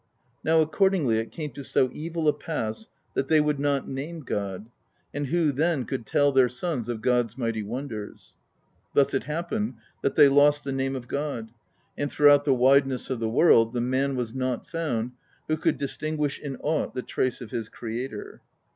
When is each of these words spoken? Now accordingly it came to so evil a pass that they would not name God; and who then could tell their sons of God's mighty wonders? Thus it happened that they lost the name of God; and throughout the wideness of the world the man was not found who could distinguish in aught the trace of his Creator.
Now 0.43 0.61
accordingly 0.61 1.19
it 1.19 1.31
came 1.31 1.51
to 1.51 1.63
so 1.63 1.87
evil 1.93 2.27
a 2.27 2.33
pass 2.33 2.87
that 3.13 3.27
they 3.27 3.39
would 3.39 3.59
not 3.59 3.87
name 3.87 4.21
God; 4.21 4.65
and 5.13 5.27
who 5.27 5.51
then 5.51 5.85
could 5.85 6.07
tell 6.07 6.31
their 6.31 6.49
sons 6.49 6.89
of 6.89 7.03
God's 7.03 7.37
mighty 7.37 7.61
wonders? 7.61 8.33
Thus 8.95 9.13
it 9.13 9.25
happened 9.25 9.75
that 10.01 10.15
they 10.15 10.27
lost 10.27 10.63
the 10.63 10.73
name 10.73 10.95
of 10.95 11.07
God; 11.07 11.51
and 11.95 12.11
throughout 12.11 12.45
the 12.45 12.51
wideness 12.55 13.11
of 13.11 13.19
the 13.19 13.29
world 13.29 13.73
the 13.73 13.79
man 13.79 14.15
was 14.15 14.33
not 14.33 14.65
found 14.65 15.11
who 15.47 15.55
could 15.55 15.77
distinguish 15.77 16.39
in 16.39 16.55
aught 16.61 16.95
the 16.95 17.03
trace 17.03 17.39
of 17.39 17.51
his 17.51 17.69
Creator. 17.69 18.41